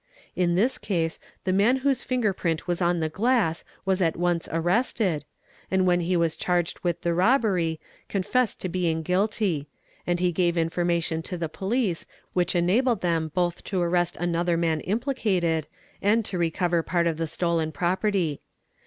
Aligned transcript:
In 0.35 0.55
this 0.55 0.79
case 0.79 1.19
the 1.43 1.53
man 1.53 1.77
whose 1.85 2.03
finger 2.03 2.33
print 2.33 2.65
was 2.67 2.81
on 2.81 3.01
the 3.01 3.07
glass 3.07 3.63
was 3.85 4.01
at 4.01 4.17
once 4.17 4.49
arrested, 4.51 5.25
and 5.69 5.85
wher 5.85 5.97
he 6.01 6.17
was 6.17 6.35
charged 6.35 6.79
with 6.79 7.01
the 7.01 7.13
robbery 7.13 7.79
confessed 8.09 8.59
to 8.61 8.67
being 8.67 9.03
guilty; 9.03 9.67
and 10.07 10.19
he 10.19 10.31
gave 10.31 10.57
in 10.57 10.69
formation 10.69 11.21
to 11.21 11.37
the 11.37 11.47
police 11.49 12.07
which 12.33 12.55
enabled 12.55 13.01
them 13.01 13.31
both 13.35 13.63
to 13.65 13.79
arrest 13.79 14.17
another 14.17 14.57
man 14.57 14.79
implicated 14.81 15.67
and 16.01 16.25
to 16.25 16.39
recover 16.39 16.81
part 16.81 17.05
of 17.05 17.17
the 17.17 17.27
stolen 17.27 17.71
property. 17.71 18.41